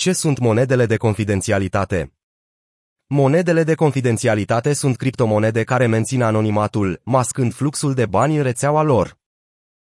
Ce 0.00 0.12
sunt 0.12 0.38
monedele 0.38 0.86
de 0.86 0.96
confidențialitate? 0.96 2.12
Monedele 3.06 3.62
de 3.62 3.74
confidențialitate 3.74 4.72
sunt 4.72 4.96
criptomonede 4.96 5.64
care 5.64 5.86
mențin 5.86 6.22
anonimatul, 6.22 7.00
mascând 7.04 7.54
fluxul 7.54 7.94
de 7.94 8.06
bani 8.06 8.36
în 8.36 8.42
rețeaua 8.42 8.82
lor. 8.82 9.18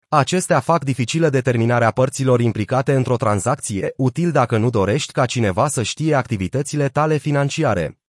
Acestea 0.09 0.61
fac 0.61 0.85
dificilă 0.85 1.29
determinarea 1.29 1.91
părților 1.91 2.41
implicate 2.41 2.95
într-o 2.95 3.17
tranzacție, 3.17 3.93
util 3.97 4.31
dacă 4.31 4.57
nu 4.57 4.71
dorești 4.71 5.13
ca 5.13 5.27
cineva 5.27 5.69
să 5.69 5.83
știe 5.83 6.15
activitățile 6.15 6.89
tale 6.89 7.17
financiare. 7.17 8.04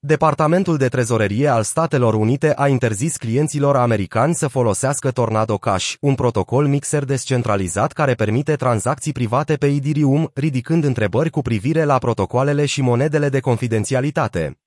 Departamentul 0.00 0.76
de 0.76 0.88
trezorerie 0.88 1.48
al 1.48 1.62
Statelor 1.62 2.14
Unite 2.14 2.52
a 2.56 2.68
interzis 2.68 3.16
clienților 3.16 3.76
americani 3.76 4.34
să 4.34 4.48
folosească 4.48 5.10
Tornado 5.10 5.58
Cash, 5.58 5.94
un 6.00 6.14
protocol 6.14 6.66
mixer 6.66 7.04
descentralizat 7.04 7.92
care 7.92 8.14
permite 8.14 8.56
tranzacții 8.56 9.12
private 9.12 9.56
pe 9.56 9.66
Ethereum, 9.66 10.30
ridicând 10.34 10.84
întrebări 10.84 11.30
cu 11.30 11.42
privire 11.42 11.84
la 11.84 11.98
protocoalele 11.98 12.66
și 12.66 12.80
monedele 12.80 13.28
de 13.28 13.40
confidențialitate. 13.40 14.58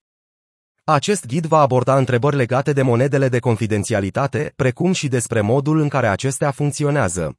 Acest 0.84 1.26
ghid 1.26 1.46
va 1.46 1.58
aborda 1.60 1.96
întrebări 1.96 2.36
legate 2.36 2.72
de 2.72 2.82
monedele 2.82 3.28
de 3.28 3.38
confidențialitate, 3.38 4.52
precum 4.56 4.92
și 4.92 5.08
despre 5.08 5.40
modul 5.40 5.78
în 5.78 5.88
care 5.88 6.06
acestea 6.06 6.50
funcționează. 6.50 7.38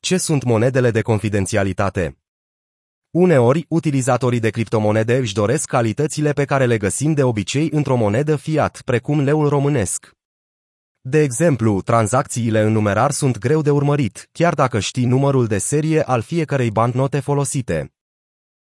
Ce 0.00 0.16
sunt 0.16 0.44
monedele 0.44 0.90
de 0.90 1.02
confidențialitate? 1.02 2.21
Uneori, 3.12 3.64
utilizatorii 3.68 4.40
de 4.40 4.50
criptomonede 4.50 5.16
își 5.16 5.34
doresc 5.34 5.68
calitățile 5.68 6.32
pe 6.32 6.44
care 6.44 6.66
le 6.66 6.76
găsim 6.76 7.12
de 7.12 7.22
obicei 7.22 7.68
într-o 7.72 7.96
monedă 7.96 8.36
fiat, 8.36 8.82
precum 8.84 9.20
leul 9.20 9.48
românesc. 9.48 10.10
De 11.00 11.22
exemplu, 11.22 11.82
tranzacțiile 11.82 12.60
în 12.60 12.72
numerar 12.72 13.10
sunt 13.10 13.38
greu 13.38 13.62
de 13.62 13.70
urmărit, 13.70 14.28
chiar 14.32 14.54
dacă 14.54 14.78
știi 14.78 15.04
numărul 15.04 15.46
de 15.46 15.58
serie 15.58 16.02
al 16.02 16.22
fiecărei 16.22 16.70
bancnote 16.70 17.20
folosite. 17.20 17.92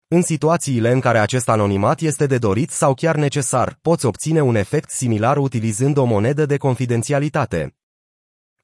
În 0.07 0.21
situațiile 0.21 0.91
în 0.91 0.99
care 0.99 1.19
acest 1.19 1.49
anonimat 1.49 1.99
este 1.99 2.25
de 2.25 2.37
dorit 2.37 2.69
sau 2.69 2.93
chiar 2.93 3.15
necesar, 3.15 3.77
poți 3.81 4.05
obține 4.05 4.41
un 4.41 4.55
efect 4.55 4.89
similar 4.89 5.37
utilizând 5.37 5.97
o 5.97 6.03
monedă 6.03 6.45
de 6.45 6.57
confidențialitate. 6.57 7.75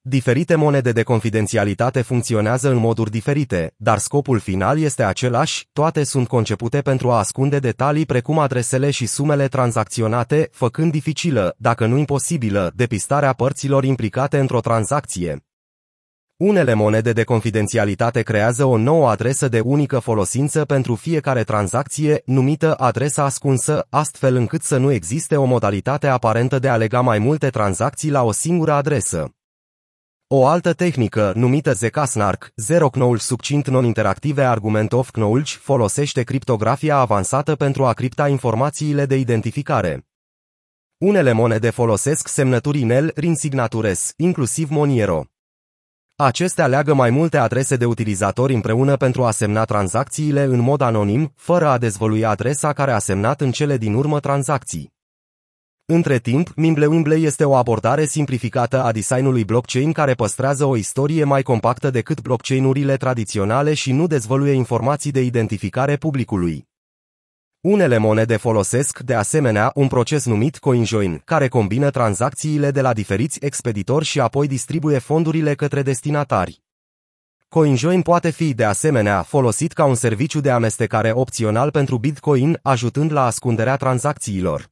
Diferite 0.02 0.55
monede 0.55 0.92
de 0.92 1.03
confidențialitate 1.03 2.02
funcționează 2.02 2.69
în 2.69 2.78
moduri 2.78 3.11
diferite, 3.11 3.73
dar 3.78 3.97
scopul 3.97 4.39
final 4.39 4.80
este 4.80 5.03
același, 5.03 5.67
toate 5.73 6.03
sunt 6.03 6.28
concepute 6.28 6.81
pentru 6.81 7.11
a 7.11 7.17
ascunde 7.17 7.59
detalii 7.59 8.06
precum 8.06 8.39
adresele 8.39 8.91
și 8.91 9.06
sumele 9.06 9.47
tranzacționate, 9.47 10.50
făcând 10.52 10.91
dificilă, 10.91 11.56
dacă 11.58 11.86
nu 11.86 11.97
imposibilă, 11.97 12.72
depistarea 12.75 13.33
părților 13.33 13.83
implicate 13.83 14.39
într-o 14.39 14.59
tranzacție. 14.59 15.44
Unele 16.38 16.73
monede 16.73 17.13
de 17.13 17.23
confidențialitate 17.23 18.22
creează 18.22 18.66
o 18.66 18.78
nouă 18.78 19.09
adresă 19.09 19.47
de 19.47 19.59
unică 19.59 20.00
folosință 20.00 20.66
pentru 20.66 20.95
fiecare 20.95 21.44
tranzacție, 21.44 22.22
numită 22.25 22.75
adresa 22.75 23.23
ascunsă, 23.23 23.86
astfel 23.89 24.36
încât 24.36 24.61
să 24.61 24.78
nu 24.78 24.91
existe 24.91 25.36
o 25.36 25.45
modalitate 25.45 26.08
aparentă 26.08 26.59
de 26.59 26.69
a 26.69 26.75
lega 26.75 27.02
mai 27.02 27.19
multe 27.19 27.50
tranzacții 27.50 28.11
la 28.11 28.23
o 28.23 28.31
singură 28.31 28.72
adresă. 28.72 29.34
O 30.31 30.45
altă 30.45 30.73
tehnică, 30.73 31.33
numită 31.35 31.73
Zekasnark, 31.73 32.52
Zero 32.55 32.89
Knowledge 32.89 33.23
Succint 33.23 33.67
Non-Interactive 33.67 34.44
Argument 34.44 34.94
of 34.94 35.11
Knowledge, 35.11 35.58
folosește 35.58 36.23
criptografia 36.23 36.95
avansată 36.97 37.55
pentru 37.55 37.85
a 37.85 37.94
cripta 37.94 38.27
informațiile 38.27 39.05
de 39.05 39.16
identificare. 39.17 40.07
Unele 40.97 41.31
monede 41.31 41.69
folosesc 41.69 42.27
semnături 42.27 42.80
inel 42.80 43.11
rin 43.16 43.35
signatures, 43.35 44.13
inclusiv 44.17 44.69
Moniero. 44.69 45.25
Acestea 46.16 46.67
leagă 46.67 46.94
mai 46.94 47.09
multe 47.09 47.38
adrese 47.38 47.75
de 47.75 47.85
utilizatori 47.85 48.53
împreună 48.53 48.97
pentru 48.97 49.25
a 49.25 49.31
semna 49.31 49.66
tranzacțiile 49.66 50.44
în 50.44 50.59
mod 50.59 50.81
anonim, 50.81 51.33
fără 51.35 51.67
a 51.67 51.77
dezvălui 51.77 52.25
adresa 52.25 52.73
care 52.73 52.91
a 52.91 53.00
semnat 53.00 53.41
în 53.41 53.52
cele 53.52 53.77
din 53.77 53.94
urmă 53.94 54.19
tranzacții. 54.19 54.97
Între 55.91 56.17
timp, 56.17 56.51
Mimble 56.55 57.15
este 57.15 57.43
o 57.43 57.55
abordare 57.55 58.05
simplificată 58.05 58.83
a 58.83 58.91
designului 58.91 59.45
blockchain 59.45 59.91
care 59.91 60.13
păstrează 60.13 60.66
o 60.66 60.75
istorie 60.75 61.23
mai 61.23 61.41
compactă 61.41 61.89
decât 61.89 62.22
blockchain-urile 62.22 62.97
tradiționale 62.97 63.73
și 63.73 63.91
nu 63.91 64.07
dezvăluie 64.07 64.51
informații 64.51 65.11
de 65.11 65.22
identificare 65.22 65.95
publicului. 65.95 66.67
Unele 67.61 67.97
monede 67.97 68.38
folosesc, 68.38 68.99
de 68.99 69.13
asemenea, 69.13 69.72
un 69.75 69.88
proces 69.88 70.25
numit 70.25 70.57
CoinJoin, 70.57 71.22
care 71.25 71.47
combină 71.47 71.89
tranzacțiile 71.89 72.72
de 72.72 72.81
la 72.81 72.94
diferiți 72.94 73.45
expeditori 73.45 74.05
și 74.05 74.19
apoi 74.19 74.47
distribuie 74.47 74.97
fondurile 74.97 75.55
către 75.55 75.81
destinatari. 75.81 76.61
CoinJoin 77.47 78.01
poate 78.01 78.29
fi, 78.29 78.53
de 78.53 78.63
asemenea, 78.63 79.22
folosit 79.22 79.72
ca 79.72 79.85
un 79.85 79.95
serviciu 79.95 80.39
de 80.39 80.51
amestecare 80.51 81.11
opțional 81.11 81.72
pentru 81.72 81.97
Bitcoin, 81.97 82.59
ajutând 82.61 83.11
la 83.11 83.25
ascunderea 83.25 83.75
tranzacțiilor. 83.75 84.69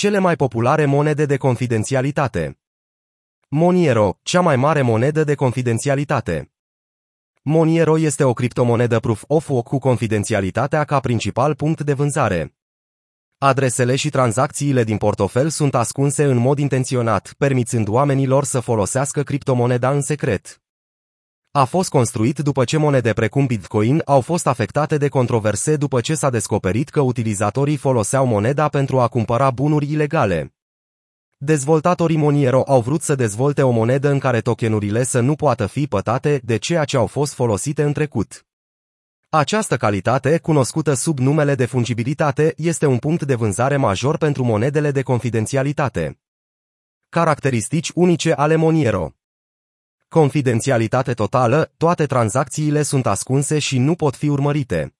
Cele 0.00 0.18
mai 0.18 0.36
populare 0.36 0.84
monede 0.84 1.26
de 1.26 1.36
confidențialitate 1.36 2.58
Moniero, 3.48 4.18
cea 4.22 4.40
mai 4.40 4.56
mare 4.56 4.82
monedă 4.82 5.24
de 5.24 5.34
confidențialitate. 5.34 6.52
Moniero 7.42 7.98
este 7.98 8.24
o 8.24 8.32
criptomonedă 8.32 8.98
proof 8.98 9.24
of 9.26 9.48
work 9.48 9.66
cu 9.66 9.78
confidențialitatea 9.78 10.84
ca 10.84 11.00
principal 11.00 11.54
punct 11.54 11.80
de 11.80 11.92
vânzare. 11.92 12.56
Adresele 13.38 13.96
și 13.96 14.10
tranzacțiile 14.10 14.84
din 14.84 14.96
portofel 14.96 15.48
sunt 15.48 15.74
ascunse 15.74 16.24
în 16.24 16.36
mod 16.36 16.58
intenționat, 16.58 17.34
permițând 17.38 17.88
oamenilor 17.88 18.44
să 18.44 18.60
folosească 18.60 19.22
criptomoneda 19.22 19.90
în 19.90 20.00
secret. 20.00 20.62
A 21.50 21.64
fost 21.64 21.88
construit 21.88 22.38
după 22.38 22.64
ce 22.64 22.76
monede 22.76 23.12
precum 23.12 23.46
Bitcoin 23.46 24.02
au 24.04 24.20
fost 24.20 24.46
afectate 24.46 24.96
de 24.96 25.08
controverse 25.08 25.76
după 25.76 26.00
ce 26.00 26.14
s-a 26.14 26.30
descoperit 26.30 26.88
că 26.88 27.00
utilizatorii 27.00 27.76
foloseau 27.76 28.26
moneda 28.26 28.68
pentru 28.68 29.00
a 29.00 29.08
cumpăra 29.08 29.50
bunuri 29.50 29.90
ilegale. 29.92 30.54
Dezvoltatorii 31.36 32.16
Moniero 32.16 32.62
au 32.66 32.80
vrut 32.80 33.02
să 33.02 33.14
dezvolte 33.14 33.62
o 33.62 33.70
monedă 33.70 34.10
în 34.10 34.18
care 34.18 34.40
tokenurile 34.40 35.02
să 35.02 35.20
nu 35.20 35.34
poată 35.34 35.66
fi 35.66 35.86
pătate 35.86 36.40
de 36.44 36.56
ceea 36.56 36.84
ce 36.84 36.96
au 36.96 37.06
fost 37.06 37.34
folosite 37.34 37.82
în 37.82 37.92
trecut. 37.92 38.46
Această 39.28 39.76
calitate, 39.76 40.38
cunoscută 40.38 40.94
sub 40.94 41.18
numele 41.18 41.54
de 41.54 41.66
fungibilitate, 41.66 42.52
este 42.56 42.86
un 42.86 42.98
punct 42.98 43.22
de 43.22 43.34
vânzare 43.34 43.76
major 43.76 44.16
pentru 44.16 44.44
monedele 44.44 44.90
de 44.90 45.02
confidențialitate. 45.02 46.20
Caracteristici 47.08 47.90
unice 47.94 48.32
ale 48.32 48.56
Moniero 48.56 49.17
Confidențialitate 50.08 51.12
totală, 51.12 51.72
toate 51.76 52.06
tranzacțiile 52.06 52.82
sunt 52.82 53.06
ascunse 53.06 53.58
și 53.58 53.78
nu 53.78 53.94
pot 53.94 54.16
fi 54.16 54.28
urmărite. 54.28 54.94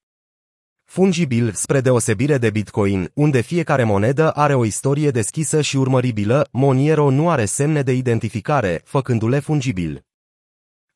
Fungibil, 0.84 1.52
spre 1.52 1.80
deosebire 1.80 2.38
de 2.38 2.50
Bitcoin, 2.50 3.10
unde 3.14 3.40
fiecare 3.40 3.84
monedă 3.84 4.30
are 4.30 4.54
o 4.54 4.64
istorie 4.64 5.10
deschisă 5.10 5.60
și 5.60 5.76
urmăribilă, 5.76 6.48
Moniero 6.52 7.10
nu 7.10 7.30
are 7.30 7.44
semne 7.44 7.82
de 7.82 7.92
identificare, 7.92 8.80
făcându-le 8.84 9.38
fungibil. 9.38 10.04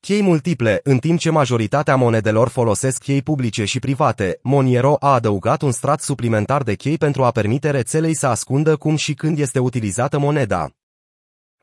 Chei 0.01 0.23
multiple, 0.23 0.81
în 0.83 0.99
timp 0.99 1.19
ce 1.19 1.31
majoritatea 1.31 1.97
monedelor 1.97 2.49
folosesc 2.49 3.03
chei 3.03 3.23
publice 3.23 3.65
și 3.65 3.79
private, 3.79 4.39
Moniero 4.43 4.97
a 5.01 5.13
adăugat 5.13 5.63
un 5.63 5.73
strat 5.73 6.01
suplimentar 6.01 6.63
de 6.63 6.75
chei 6.75 6.99
pentru 6.99 7.25
a 7.25 7.31
permite 7.31 7.71
rețelei 7.71 8.15
să 8.15 8.27
ascundă 8.27 8.77
cum 8.77 8.97
și 8.97 9.15
când 9.15 9.39
este 9.39 9.59
utilizată 9.59 10.19
moneda. 10.19 10.71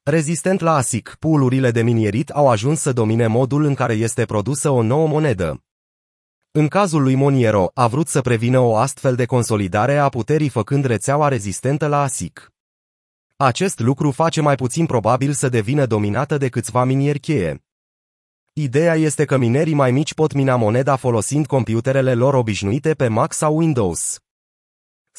Rezistent 0.04 0.60
la 0.60 0.74
ASIC, 0.76 1.16
poolurile 1.20 1.72
de 1.72 1.82
minierit 1.82 2.30
au 2.30 2.50
ajuns 2.50 2.80
să 2.80 2.94
domine 2.94 3.28
modul 3.28 3.64
în 3.64 3.74
care 3.74 3.94
este 3.94 4.26
produsă 4.26 4.70
o 4.70 4.82
nouă 4.82 5.08
monedă. 5.08 5.64
În 6.52 6.68
cazul 6.68 7.02
lui 7.02 7.16
Moniero, 7.16 7.72
a 7.74 7.88
vrut 7.88 8.08
să 8.08 8.22
prevină 8.22 8.60
o 8.60 8.76
astfel 8.76 9.16
de 9.16 9.26
consolidare 9.26 9.98
a 9.98 10.10
puterii 10.10 10.50
făcând 10.50 10.86
rețeaua 10.86 11.28
rezistentă 11.28 11.88
la 11.88 12.02
ASIC. 12.02 12.52
Acest 13.36 13.80
lucru 13.80 14.12
face 14.12 14.42
mai 14.42 14.56
puțin 14.56 14.86
probabil 14.86 15.34
să 15.34 15.50
devină 15.50 15.86
dominată 15.86 16.38
de 16.38 16.50
câțiva 16.50 16.84
minieri 16.84 17.20
cheie. 17.20 17.64
Ideea 18.54 18.96
este 18.96 19.26
că 19.26 19.38
minerii 19.38 19.74
mai 19.74 19.92
mici 19.92 20.14
pot 20.14 20.34
mina 20.34 20.56
moneda 20.56 20.96
folosind 20.96 21.46
computerele 21.46 22.14
lor 22.14 22.34
obișnuite 22.34 22.94
pe 22.94 23.08
Mac 23.08 23.34
sau 23.34 23.58
Windows. 23.58 24.20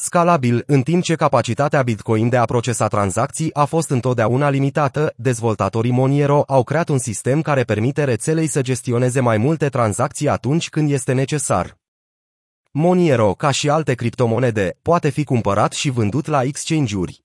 Scalabil, 0.03 0.63
în 0.67 0.83
timp 0.83 1.03
ce 1.03 1.15
capacitatea 1.15 1.83
Bitcoin 1.83 2.29
de 2.29 2.37
a 2.37 2.45
procesa 2.45 2.89
tranzacții 2.89 3.55
a 3.55 3.65
fost 3.65 3.91
întotdeauna 3.91 4.51
limitată, 4.51 5.13
dezvoltatorii 5.17 5.91
Moniero 5.91 6.43
au 6.47 6.63
creat 6.63 6.89
un 6.89 6.99
sistem 6.99 7.43
care 7.43 7.63
permite 7.63 8.05
rețelei 8.05 8.47
să 8.47 8.63
gestioneze 8.63 9.21
mai 9.21 9.37
multe 9.37 9.69
tranzacții 9.69 10.29
atunci 10.29 10.69
când 10.69 10.91
este 10.91 11.13
necesar. 11.13 11.79
Moniero, 12.71 13.35
ca 13.35 13.51
și 13.51 13.71
alte 13.71 13.95
criptomonede, 13.95 14.79
poate 14.83 15.09
fi 15.09 15.25
cumpărat 15.25 15.73
și 15.73 15.91
vândut 15.91 16.27
la 16.27 16.43
exchange-uri. 16.43 17.25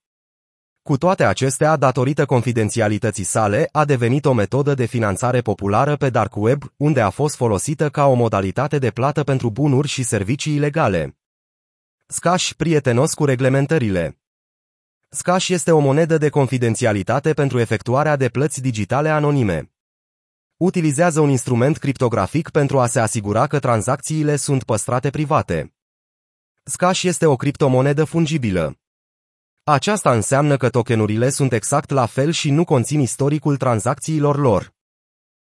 Cu 0.81 0.97
toate 0.97 1.23
acestea, 1.23 1.75
datorită 1.75 2.25
confidențialității 2.25 3.23
sale, 3.23 3.69
a 3.71 3.85
devenit 3.85 4.25
o 4.25 4.33
metodă 4.33 4.73
de 4.73 4.85
finanțare 4.85 5.41
populară 5.41 5.95
pe 5.95 6.09
Dark 6.09 6.35
Web, 6.35 6.63
unde 6.77 7.01
a 7.01 7.09
fost 7.09 7.35
folosită 7.35 7.89
ca 7.89 8.05
o 8.05 8.13
modalitate 8.13 8.77
de 8.79 8.89
plată 8.89 9.23
pentru 9.23 9.49
bunuri 9.49 9.87
și 9.87 10.03
servicii 10.03 10.55
ilegale. 10.55 11.15
Scash 12.07 12.53
prietenos 12.53 13.13
cu 13.13 13.25
reglementările. 13.25 14.19
Scash 15.09 15.47
este 15.47 15.71
o 15.71 15.79
monedă 15.79 16.17
de 16.17 16.29
confidențialitate 16.29 17.33
pentru 17.33 17.59
efectuarea 17.59 18.15
de 18.15 18.29
plăți 18.29 18.61
digitale 18.61 19.09
anonime. 19.09 19.71
Utilizează 20.57 21.19
un 21.19 21.29
instrument 21.29 21.77
criptografic 21.77 22.49
pentru 22.49 22.79
a 22.79 22.87
se 22.87 22.99
asigura 22.99 23.47
că 23.47 23.59
tranzacțiile 23.59 24.35
sunt 24.35 24.63
păstrate 24.63 25.09
private. 25.09 25.73
Scash 26.63 27.03
este 27.03 27.25
o 27.25 27.35
criptomonedă 27.35 28.03
fungibilă. 28.03 28.79
Aceasta 29.63 30.11
înseamnă 30.11 30.57
că 30.57 30.69
tokenurile 30.69 31.29
sunt 31.29 31.53
exact 31.53 31.89
la 31.89 32.05
fel 32.05 32.31
și 32.31 32.51
nu 32.51 32.63
conțin 32.63 32.99
istoricul 32.99 33.57
tranzacțiilor 33.57 34.37
lor. 34.37 34.73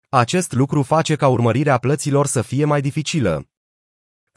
Acest 0.10 0.52
lucru 0.52 0.82
face 0.82 1.16
ca 1.16 1.28
urmărirea 1.28 1.78
plăților 1.78 2.26
să 2.26 2.42
fie 2.42 2.66
mai 2.66 2.82
dificilă. 2.82 3.48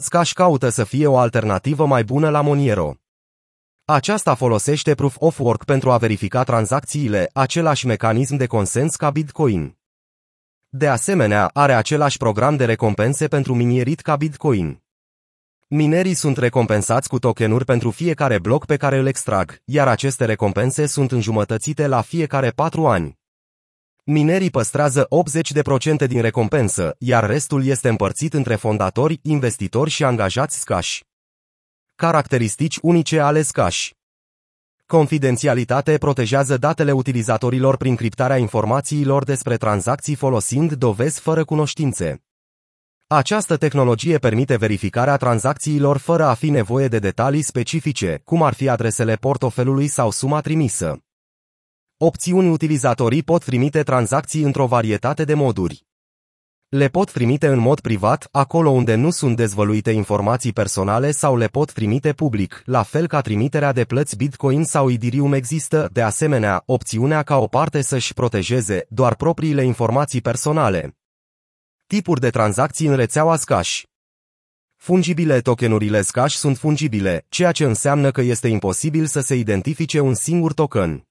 Scash 0.03 0.33
caută 0.33 0.69
să 0.69 0.85
fie 0.85 1.07
o 1.07 1.17
alternativă 1.17 1.87
mai 1.87 2.05
bună 2.05 2.29
la 2.29 2.41
Moniero. 2.41 2.95
Aceasta 3.85 4.35
folosește 4.35 4.95
Proof 4.95 5.17
of 5.19 5.39
Work 5.39 5.65
pentru 5.65 5.91
a 5.91 5.97
verifica 5.97 6.43
tranzacțiile, 6.43 7.31
același 7.33 7.87
mecanism 7.87 8.37
de 8.37 8.47
consens 8.47 8.97
ca 8.97 9.11
Bitcoin. 9.11 9.79
De 10.69 10.89
asemenea, 10.89 11.51
are 11.53 11.73
același 11.73 12.17
program 12.17 12.57
de 12.57 12.65
recompense 12.65 13.29
pentru 13.29 13.55
minierit 13.55 14.01
ca 14.01 14.17
Bitcoin. 14.17 14.83
Minerii 15.69 16.15
sunt 16.15 16.37
recompensați 16.37 17.09
cu 17.09 17.19
tokenuri 17.19 17.65
pentru 17.65 17.91
fiecare 17.91 18.39
bloc 18.39 18.67
pe 18.67 18.77
care 18.77 18.99
îl 18.99 19.07
extrag, 19.07 19.63
iar 19.65 19.89
aceste 19.89 20.25
recompense 20.25 20.87
sunt 20.87 21.13
înjumătățite 21.13 21.87
la 21.87 22.01
fiecare 22.01 22.51
patru 22.51 22.87
ani. 22.87 23.20
Minerii 24.13 24.51
păstrează 24.51 25.07
80% 26.05 26.07
din 26.07 26.21
recompensă, 26.21 26.95
iar 26.99 27.27
restul 27.27 27.65
este 27.65 27.89
împărțit 27.89 28.35
între 28.35 28.55
fondatori, 28.55 29.21
investitori 29.23 29.91
și 29.91 30.05
angajați 30.05 30.59
scași. 30.59 31.05
Caracteristici 31.95 32.79
unice 32.83 33.21
ale 33.21 33.43
scași 33.43 33.95
Confidențialitate 34.87 35.99
protejează 35.99 36.57
datele 36.57 36.93
utilizatorilor 36.93 37.77
prin 37.77 37.97
criptarea 37.97 38.37
informațiilor 38.37 39.25
despre 39.25 39.57
tranzacții 39.57 40.15
folosind 40.15 40.73
dovezi 40.73 41.21
fără 41.21 41.45
cunoștințe. 41.45 42.23
Această 43.07 43.57
tehnologie 43.57 44.19
permite 44.19 44.57
verificarea 44.57 45.17
tranzacțiilor 45.17 45.97
fără 45.97 46.25
a 46.25 46.35
fi 46.35 46.51
nevoie 46.51 46.89
de 46.89 46.99
detalii 46.99 47.43
specifice, 47.43 48.21
cum 48.25 48.43
ar 48.43 48.55
fi 48.55 48.69
adresele 48.69 49.15
portofelului 49.15 49.89
sau 49.89 50.11
suma 50.11 50.41
trimisă. 50.41 51.01
Opțiuni 52.03 52.49
utilizatorii 52.49 53.23
pot 53.23 53.45
trimite 53.45 53.83
tranzacții 53.83 54.43
într-o 54.43 54.67
varietate 54.67 55.25
de 55.25 55.35
moduri. 55.35 55.87
Le 56.69 56.89
pot 56.89 57.13
trimite 57.13 57.47
în 57.47 57.59
mod 57.59 57.81
privat, 57.81 58.29
acolo 58.31 58.71
unde 58.71 58.95
nu 58.95 59.11
sunt 59.11 59.37
dezvăluite 59.37 59.91
informații 59.91 60.53
personale 60.53 61.11
sau 61.11 61.37
le 61.37 61.47
pot 61.47 61.73
trimite 61.73 62.13
public, 62.13 62.63
la 62.65 62.83
fel 62.83 63.07
ca 63.07 63.21
trimiterea 63.21 63.73
de 63.73 63.85
plăți 63.85 64.17
Bitcoin 64.17 64.65
sau 64.65 64.91
Ethereum 64.91 65.33
există, 65.33 65.89
de 65.93 66.03
asemenea, 66.03 66.63
opțiunea 66.67 67.23
ca 67.23 67.37
o 67.37 67.47
parte 67.47 67.83
să-și 67.83 68.15
protejeze 68.15 68.87
doar 68.89 69.15
propriile 69.15 69.65
informații 69.65 70.21
personale. 70.21 70.97
Tipuri 71.87 72.21
de 72.21 72.31
tranzacții 72.31 72.87
în 72.87 72.97
rețeaua 72.97 73.37
Scash 73.37 73.83
Fungibile 74.77 75.41
tokenurile 75.41 76.03
Scash 76.03 76.35
sunt 76.35 76.59
fungibile, 76.59 77.27
ceea 77.29 77.53
ce 77.53 77.65
înseamnă 77.65 78.11
că 78.11 78.21
este 78.21 78.49
imposibil 78.49 79.07
să 79.07 79.21
se 79.21 79.35
identifice 79.35 80.01
un 80.01 80.15
singur 80.15 80.53
token. 80.53 81.05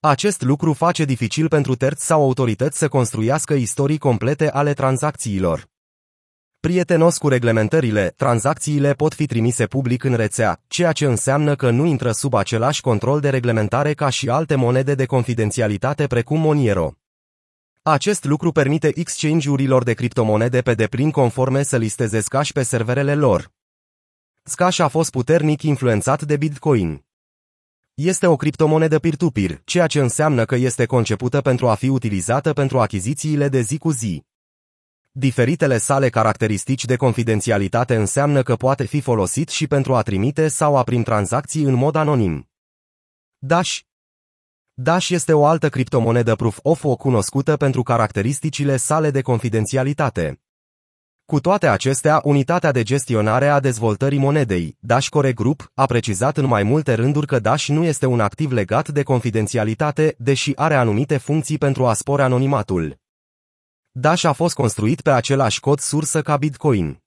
Acest 0.00 0.42
lucru 0.42 0.72
face 0.72 1.04
dificil 1.04 1.48
pentru 1.48 1.74
terți 1.74 2.06
sau 2.06 2.22
autorități 2.22 2.78
să 2.78 2.88
construiască 2.88 3.54
istorii 3.54 3.98
complete 3.98 4.50
ale 4.50 4.72
tranzacțiilor. 4.72 5.68
Prietenos 6.60 7.18
cu 7.18 7.28
reglementările, 7.28 8.14
tranzacțiile 8.16 8.92
pot 8.92 9.14
fi 9.14 9.26
trimise 9.26 9.66
public 9.66 10.04
în 10.04 10.14
rețea, 10.14 10.60
ceea 10.66 10.92
ce 10.92 11.04
înseamnă 11.04 11.54
că 11.54 11.70
nu 11.70 11.84
intră 11.84 12.12
sub 12.12 12.34
același 12.34 12.80
control 12.80 13.20
de 13.20 13.30
reglementare 13.30 13.94
ca 13.94 14.08
și 14.08 14.28
alte 14.28 14.54
monede 14.54 14.94
de 14.94 15.06
confidențialitate 15.06 16.06
precum 16.06 16.40
Moniero. 16.40 16.92
Acest 17.82 18.24
lucru 18.24 18.52
permite 18.52 18.92
exchange-urilor 18.94 19.82
de 19.82 19.92
criptomonede 19.92 20.60
pe 20.60 20.74
deplin 20.74 21.10
conforme 21.10 21.62
să 21.62 21.76
listeze 21.76 22.20
Scash 22.20 22.52
pe 22.52 22.62
serverele 22.62 23.14
lor. 23.14 23.50
Scash 24.42 24.78
a 24.80 24.88
fost 24.88 25.10
puternic 25.10 25.62
influențat 25.62 26.22
de 26.22 26.36
Bitcoin. 26.36 27.06
Este 28.00 28.26
o 28.26 28.36
criptomonedă 28.36 28.98
peer-to-peer, 28.98 29.60
ceea 29.64 29.86
ce 29.86 30.00
înseamnă 30.00 30.44
că 30.44 30.54
este 30.54 30.86
concepută 30.86 31.40
pentru 31.40 31.68
a 31.68 31.74
fi 31.74 31.88
utilizată 31.88 32.52
pentru 32.52 32.80
achizițiile 32.80 33.48
de 33.48 33.60
zi 33.60 33.78
cu 33.78 33.90
zi. 33.90 34.24
Diferitele 35.10 35.78
sale 35.78 36.08
caracteristici 36.08 36.84
de 36.84 36.96
confidențialitate 36.96 37.94
înseamnă 37.94 38.42
că 38.42 38.56
poate 38.56 38.84
fi 38.84 39.00
folosit 39.00 39.48
și 39.48 39.66
pentru 39.66 39.94
a 39.94 40.02
trimite 40.02 40.48
sau 40.48 40.76
a 40.76 40.82
primi 40.82 41.04
tranzacții 41.04 41.62
în 41.62 41.74
mod 41.74 41.94
anonim. 41.94 42.50
Dash 43.38 43.78
Dash 44.72 45.08
este 45.08 45.32
o 45.32 45.44
altă 45.46 45.68
criptomonedă 45.68 46.34
proof 46.34 46.58
of 46.62 46.84
work 46.84 46.98
cunoscută 46.98 47.56
pentru 47.56 47.82
caracteristicile 47.82 48.76
sale 48.76 49.10
de 49.10 49.20
confidențialitate. 49.20 50.40
Cu 51.32 51.40
toate 51.40 51.66
acestea, 51.66 52.20
unitatea 52.24 52.72
de 52.72 52.82
gestionare 52.82 53.48
a 53.48 53.60
dezvoltării 53.60 54.18
monedei, 54.18 54.76
Dash 54.80 55.08
Core 55.08 55.32
Group, 55.32 55.70
a 55.74 55.86
precizat 55.86 56.36
în 56.36 56.46
mai 56.46 56.62
multe 56.62 56.94
rânduri 56.94 57.26
că 57.26 57.38
Dash 57.38 57.66
nu 57.66 57.84
este 57.84 58.06
un 58.06 58.20
activ 58.20 58.52
legat 58.52 58.88
de 58.88 59.02
confidențialitate, 59.02 60.14
deși 60.18 60.52
are 60.54 60.74
anumite 60.74 61.16
funcții 61.16 61.58
pentru 61.58 61.86
a 61.86 61.92
spori 61.92 62.22
anonimatul. 62.22 62.96
Dash 63.90 64.24
a 64.24 64.32
fost 64.32 64.54
construit 64.54 65.00
pe 65.00 65.10
același 65.10 65.60
cod 65.60 65.78
sursă 65.78 66.22
ca 66.22 66.36
Bitcoin. 66.36 67.02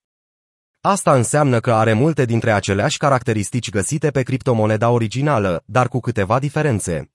Asta 0.81 1.15
înseamnă 1.15 1.59
că 1.59 1.73
are 1.73 1.93
multe 1.93 2.25
dintre 2.25 2.51
aceleași 2.51 2.97
caracteristici 2.97 3.69
găsite 3.69 4.11
pe 4.11 4.21
criptomoneda 4.23 4.89
originală, 4.89 5.63
dar 5.65 5.87
cu 5.87 5.99
câteva 5.99 6.39
diferențe. 6.39 7.11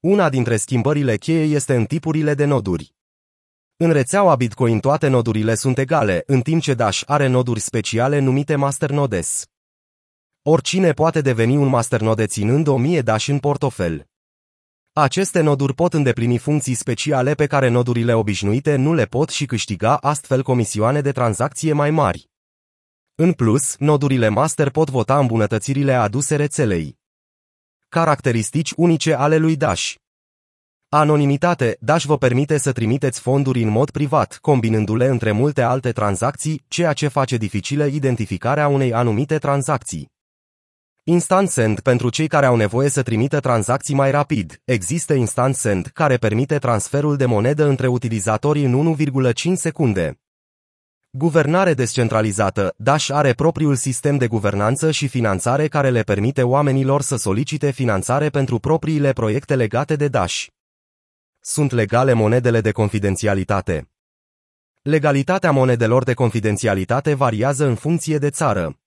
Una 0.00 0.28
dintre 0.28 0.56
schimbările 0.56 1.16
cheie 1.16 1.44
este 1.44 1.74
în 1.74 1.84
tipurile 1.84 2.34
de 2.34 2.44
noduri. 2.44 2.96
În 3.80 3.92
rețeaua 3.92 4.36
Bitcoin 4.36 4.80
toate 4.80 5.08
nodurile 5.08 5.54
sunt 5.54 5.78
egale, 5.78 6.22
în 6.26 6.40
timp 6.40 6.62
ce 6.62 6.74
Dash 6.74 7.02
are 7.06 7.26
noduri 7.26 7.60
speciale 7.60 8.18
numite 8.18 8.56
masternodes. 8.56 9.46
Oricine 10.42 10.92
poate 10.92 11.20
deveni 11.20 11.56
un 11.56 11.68
masternode 11.68 12.26
ținând 12.26 12.66
1000 12.66 13.02
Dash 13.02 13.26
în 13.26 13.38
portofel. 13.38 14.06
Aceste 14.92 15.40
noduri 15.40 15.74
pot 15.74 15.94
îndeplini 15.94 16.38
funcții 16.38 16.74
speciale 16.74 17.34
pe 17.34 17.46
care 17.46 17.68
nodurile 17.68 18.12
obișnuite 18.14 18.76
nu 18.76 18.94
le 18.94 19.04
pot 19.04 19.28
și 19.28 19.46
câștiga 19.46 19.96
astfel 19.96 20.42
comisioane 20.42 21.00
de 21.00 21.12
tranzacție 21.12 21.72
mai 21.72 21.90
mari. 21.90 22.30
În 23.14 23.32
plus, 23.32 23.76
nodurile 23.76 24.28
master 24.28 24.70
pot 24.70 24.90
vota 24.90 25.18
îmbunătățirile 25.18 25.94
aduse 25.94 26.36
rețelei. 26.36 26.98
Caracteristici 27.88 28.72
unice 28.76 29.14
ale 29.14 29.36
lui 29.36 29.56
Dash 29.56 29.94
Anonimitate, 30.90 31.76
Dash 31.80 32.04
vă 32.04 32.18
permite 32.18 32.58
să 32.58 32.72
trimiteți 32.72 33.20
fonduri 33.20 33.62
în 33.62 33.68
mod 33.68 33.90
privat, 33.90 34.38
combinându-le 34.40 35.06
între 35.06 35.32
multe 35.32 35.62
alte 35.62 35.92
tranzacții, 35.92 36.64
ceea 36.68 36.92
ce 36.92 37.08
face 37.08 37.36
dificilă 37.36 37.84
identificarea 37.84 38.68
unei 38.68 38.92
anumite 38.92 39.38
tranzacții. 39.38 40.10
Instant 41.04 41.48
Send 41.48 41.80
pentru 41.80 42.10
cei 42.10 42.26
care 42.26 42.46
au 42.46 42.56
nevoie 42.56 42.88
să 42.88 43.02
trimită 43.02 43.40
tranzacții 43.40 43.94
mai 43.94 44.10
rapid. 44.10 44.60
Există 44.64 45.14
Instant 45.14 45.54
Send 45.54 45.86
care 45.86 46.16
permite 46.16 46.58
transferul 46.58 47.16
de 47.16 47.26
monedă 47.26 47.64
între 47.64 47.86
utilizatori 47.86 48.64
în 48.64 48.96
1,5 48.96 49.52
secunde. 49.54 50.20
Guvernare 51.10 51.74
descentralizată. 51.74 52.74
Dash 52.76 53.10
are 53.12 53.32
propriul 53.32 53.74
sistem 53.74 54.16
de 54.16 54.26
guvernanță 54.26 54.90
și 54.90 55.08
finanțare 55.08 55.68
care 55.68 55.90
le 55.90 56.02
permite 56.02 56.42
oamenilor 56.42 57.02
să 57.02 57.16
solicite 57.16 57.70
finanțare 57.70 58.28
pentru 58.28 58.58
propriile 58.58 59.12
proiecte 59.12 59.54
legate 59.54 59.96
de 59.96 60.08
Dash. 60.08 60.46
Sunt 61.40 61.70
legale 61.72 62.12
monedele 62.12 62.60
de 62.60 62.72
confidențialitate. 62.72 63.90
Legalitatea 64.82 65.50
monedelor 65.50 66.04
de 66.04 66.14
confidențialitate 66.14 67.14
variază 67.14 67.66
în 67.66 67.74
funcție 67.74 68.18
de 68.18 68.30
țară. 68.30 68.78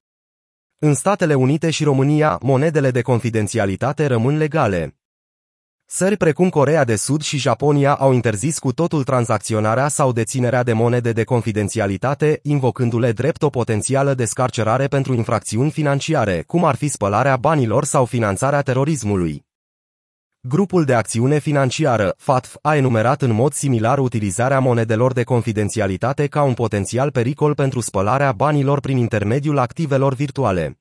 În 0.80 0.94
Statele 0.94 1.34
Unite 1.34 1.70
și 1.70 1.84
România, 1.84 2.40
monedele 2.42 2.92
de 2.92 3.02
confidențialitate 3.02 4.06
rămân 4.06 4.38
legale. 4.38 4.96
Țări 5.88 6.18
precum 6.18 6.50
Corea 6.50 6.84
de 6.84 6.96
Sud 6.96 7.22
și 7.22 7.38
Japonia 7.38 7.96
au 7.96 8.14
interzis 8.14 8.60
cu 8.60 8.74
totul 8.74 9.04
tranzacționarea 9.04 9.88
sau 9.88 10.12
deținerea 10.12 10.64
de 10.64 10.74
monede 10.74 11.12
de 11.12 11.24
confidențialitate, 11.24 12.40
invocându-le 12.44 13.12
drept 13.12 13.42
o 13.42 13.50
potențială 13.50 14.14
descarcerare 14.14 14.88
pentru 14.88 15.14
infracțiuni 15.14 15.72
financiare, 15.72 16.44
cum 16.48 16.66
ar 16.66 16.76
fi 16.76 16.88
spălarea 16.88 17.38
banilor 17.38 17.86
sau 17.86 18.06
finanțarea 18.06 18.62
terorismului. 18.62 19.50
Grupul 20.48 20.86
de 20.86 20.94
acțiune 20.94 21.40
financiară, 21.40 22.14
FATF, 22.18 22.56
a 22.62 22.76
enumerat 22.76 23.22
în 23.22 23.32
mod 23.32 23.54
similar 23.54 24.00
utilizarea 24.00 24.60
monedelor 24.60 25.14
de 25.14 25.24
confidențialitate 25.24 26.28
ca 26.28 26.44
un 26.44 26.54
potențial 26.54 27.12
pericol 27.12 27.56
pentru 27.56 27.80
spălarea 27.80 28.32
banilor 28.32 28.80
prin 28.80 28.98
intermediul 28.98 29.58
activelor 29.58 30.14
virtuale. 30.14 30.80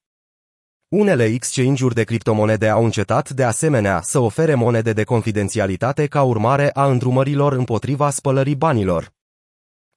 Unele 0.89 1.25
exchange-uri 1.25 1.95
de 1.95 2.05
criptomonede 2.05 2.69
au 2.69 2.85
încetat 2.85 3.31
de 3.31 3.45
asemenea 3.45 4.01
să 4.03 4.19
ofere 4.19 4.55
monede 4.55 4.93
de 4.93 5.05
confidențialitate 5.05 6.07
ca 6.07 6.23
urmare 6.23 6.71
a 6.73 6.87
îndrumărilor 6.87 7.53
împotriva 7.53 8.11
spălării 8.11 8.57
banilor. 8.57 9.13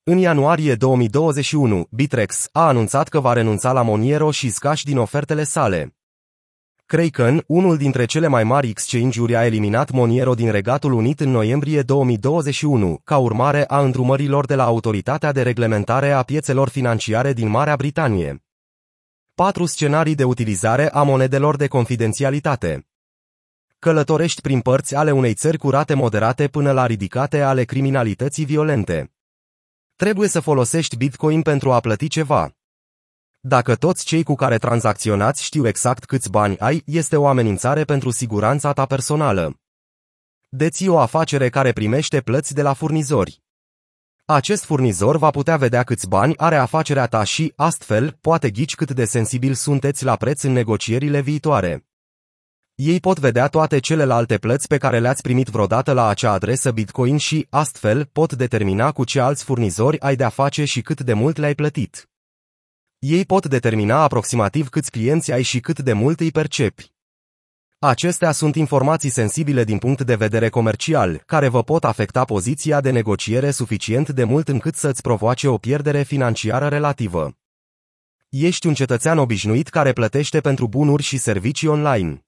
În 0.03 0.17
ianuarie 0.17 0.75
2021, 0.75 1.88
Bitrex 1.89 2.48
a 2.51 2.67
anunțat 2.67 3.08
că 3.08 3.20
va 3.20 3.34
renunța 3.34 3.72
la 3.72 3.82
Moniero 3.82 4.32
și 4.32 4.50
Scash 4.50 4.82
din 4.82 4.98
ofertele 4.98 5.43
sale. 5.43 5.96
Kraken, 6.93 7.43
unul 7.47 7.77
dintre 7.77 8.05
cele 8.05 8.27
mai 8.27 8.43
mari 8.43 8.67
exchange-uri 8.67 9.35
a 9.35 9.45
eliminat 9.45 9.91
Moniero 9.91 10.33
din 10.33 10.51
Regatul 10.51 10.93
Unit 10.93 11.19
în 11.19 11.29
noiembrie 11.29 11.81
2021, 11.81 13.00
ca 13.03 13.17
urmare 13.17 13.65
a 13.67 13.81
îndrumărilor 13.81 14.45
de 14.45 14.55
la 14.55 14.63
Autoritatea 14.63 15.31
de 15.31 15.41
Reglementare 15.41 16.12
a 16.12 16.23
Piețelor 16.23 16.69
Financiare 16.69 17.33
din 17.33 17.50
Marea 17.50 17.75
Britanie. 17.75 18.43
4 19.33 19.65
scenarii 19.65 20.15
de 20.15 20.23
utilizare 20.23 20.89
a 20.89 21.03
monedelor 21.03 21.55
de 21.55 21.67
confidențialitate. 21.67 22.88
Călătorești 23.79 24.41
prin 24.41 24.59
părți 24.59 24.95
ale 24.95 25.12
unei 25.12 25.33
țări 25.33 25.57
curate 25.57 25.93
moderate 25.93 26.47
până 26.47 26.71
la 26.71 26.85
ridicate 26.85 27.41
ale 27.41 27.63
criminalității 27.63 28.45
violente. 28.45 29.13
Trebuie 29.95 30.27
să 30.27 30.39
folosești 30.39 30.95
Bitcoin 30.95 31.41
pentru 31.41 31.71
a 31.71 31.79
plăti 31.79 32.07
ceva. 32.07 32.55
Dacă 33.45 33.75
toți 33.75 34.05
cei 34.05 34.23
cu 34.23 34.35
care 34.35 34.57
tranzacționați 34.57 35.43
știu 35.43 35.67
exact 35.67 36.05
câți 36.05 36.29
bani 36.29 36.57
ai, 36.57 36.83
este 36.85 37.15
o 37.15 37.27
amenințare 37.27 37.83
pentru 37.83 38.09
siguranța 38.09 38.73
ta 38.73 38.85
personală. 38.85 39.59
Deții 40.50 40.88
o 40.88 41.00
afacere 41.00 41.50
care 41.50 41.71
primește 41.71 42.21
plăți 42.21 42.53
de 42.53 42.62
la 42.62 42.73
furnizori. 42.73 43.41
Acest 44.25 44.63
furnizor 44.63 45.17
va 45.17 45.29
putea 45.29 45.57
vedea 45.57 45.83
câți 45.83 46.07
bani 46.07 46.38
are 46.38 46.55
afacerea 46.55 47.07
ta 47.07 47.23
și, 47.23 47.53
astfel, 47.55 48.17
poate 48.21 48.50
ghici 48.50 48.75
cât 48.75 48.91
de 48.91 49.05
sensibil 49.05 49.53
sunteți 49.53 50.03
la 50.03 50.15
preț 50.15 50.41
în 50.41 50.51
negocierile 50.51 51.21
viitoare. 51.21 51.85
Ei 52.75 53.00
pot 53.00 53.19
vedea 53.19 53.47
toate 53.47 53.79
celelalte 53.79 54.38
plăți 54.38 54.67
pe 54.67 54.77
care 54.77 55.00
le-ați 55.00 55.21
primit 55.21 55.47
vreodată 55.47 55.91
la 55.91 56.07
acea 56.07 56.31
adresă 56.31 56.71
Bitcoin 56.71 57.17
și, 57.17 57.47
astfel, 57.50 58.05
pot 58.05 58.33
determina 58.33 58.91
cu 58.91 59.03
ce 59.03 59.19
alți 59.19 59.43
furnizori 59.43 60.00
ai 60.00 60.15
de-a 60.15 60.29
face 60.29 60.65
și 60.65 60.81
cât 60.81 61.01
de 61.01 61.13
mult 61.13 61.38
le-ai 61.38 61.55
plătit. 61.55 62.07
Ei 63.05 63.25
pot 63.25 63.45
determina 63.45 64.01
aproximativ 64.01 64.69
câți 64.69 64.91
clienți 64.91 65.31
ai 65.31 65.41
și 65.41 65.60
cât 65.60 65.79
de 65.79 65.93
mult 65.93 66.19
îi 66.19 66.31
percepi. 66.31 66.91
Acestea 67.79 68.31
sunt 68.31 68.55
informații 68.55 69.10
sensibile 69.10 69.63
din 69.63 69.77
punct 69.77 70.01
de 70.01 70.15
vedere 70.15 70.50
comercial, 70.50 71.24
care 71.25 71.48
vă 71.48 71.63
pot 71.63 71.83
afecta 71.83 72.25
poziția 72.25 72.81
de 72.81 72.91
negociere 72.91 73.51
suficient 73.51 74.10
de 74.10 74.24
mult 74.24 74.48
încât 74.48 74.75
să-ți 74.75 75.01
provoace 75.01 75.48
o 75.48 75.57
pierdere 75.57 76.03
financiară 76.03 76.67
relativă. 76.67 77.38
Ești 78.29 78.67
un 78.67 78.74
cetățean 78.74 79.17
obișnuit 79.17 79.67
care 79.69 79.93
plătește 79.93 80.41
pentru 80.41 80.67
bunuri 80.67 81.03
și 81.03 81.17
servicii 81.17 81.67
online. 81.67 82.23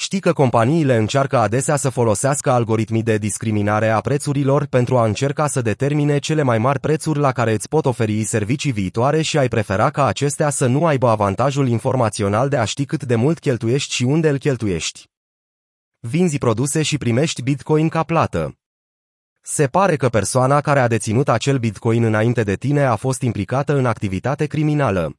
Știi 0.00 0.20
că 0.20 0.32
companiile 0.32 0.96
încearcă 0.96 1.38
adesea 1.38 1.76
să 1.76 1.88
folosească 1.88 2.50
algoritmii 2.50 3.02
de 3.02 3.18
discriminare 3.18 3.88
a 3.88 4.00
prețurilor 4.00 4.66
pentru 4.66 4.98
a 4.98 5.04
încerca 5.04 5.46
să 5.46 5.60
determine 5.60 6.18
cele 6.18 6.42
mai 6.42 6.58
mari 6.58 6.80
prețuri 6.80 7.18
la 7.18 7.32
care 7.32 7.52
îți 7.52 7.68
pot 7.68 7.86
oferi 7.86 8.24
servicii 8.24 8.72
viitoare 8.72 9.22
și 9.22 9.38
ai 9.38 9.48
prefera 9.48 9.90
ca 9.90 10.06
acestea 10.06 10.50
să 10.50 10.66
nu 10.66 10.86
aibă 10.86 11.08
avantajul 11.08 11.68
informațional 11.68 12.48
de 12.48 12.56
a 12.56 12.64
ști 12.64 12.84
cât 12.84 13.04
de 13.04 13.14
mult 13.14 13.38
cheltuiești 13.38 13.94
și 13.94 14.02
unde 14.02 14.28
îl 14.28 14.38
cheltuiești. 14.38 15.08
Vinzi 15.98 16.38
produse 16.38 16.82
și 16.82 16.98
primești 16.98 17.42
Bitcoin 17.42 17.88
ca 17.88 18.02
plată. 18.02 18.58
Se 19.42 19.66
pare 19.66 19.96
că 19.96 20.08
persoana 20.08 20.60
care 20.60 20.80
a 20.80 20.88
deținut 20.88 21.28
acel 21.28 21.58
Bitcoin 21.58 22.02
înainte 22.02 22.42
de 22.42 22.54
tine 22.54 22.84
a 22.84 22.96
fost 22.96 23.22
implicată 23.22 23.76
în 23.76 23.86
activitate 23.86 24.46
criminală. 24.46 25.16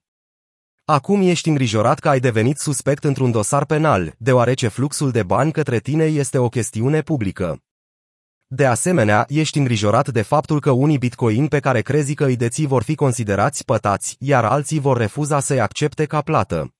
Acum 0.89 1.22
ești 1.22 1.50
îngrijorat 1.50 2.00
că 2.00 2.10
ai 2.10 2.19
devenit 2.19 2.58
suspect 2.58 3.03
într-un 3.03 3.31
dosar 3.31 3.65
penal, 3.65 4.13
deoarece 4.17 4.67
fluxul 4.67 5.12
de 5.12 5.24
bani 5.24 5.51
către 5.51 5.79
tine 5.79 6.03
este 6.03 6.38
o 6.38 6.50
chestiune 6.50 7.01
publică. 7.01 7.62
De 8.48 8.65
asemenea, 8.65 9.25
ești 9.27 9.58
îngrijorat 9.58 10.10
de 10.10 10.22
faptul 10.22 10.60
că 10.60 10.72
unii 10.72 10.98
bitcoin 10.98 11.48
pe 11.48 11.60
care 11.60 11.81
crezi 11.81 12.13
că 12.13 12.25
îi 12.25 12.36
deții 12.36 12.65
vor 12.65 12.84
fi 12.84 12.96
considerați 12.96 13.65
pătați, 13.65 14.15
iar 14.19 14.46
alții 14.46 14.79
vor 14.79 14.98
refuza 14.98 15.39
să-i 15.39 15.60
accepte 15.60 16.05
ca 16.05 16.22
plată. 16.22 16.74